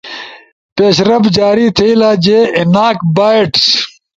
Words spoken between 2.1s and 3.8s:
جے ایناک بائٹس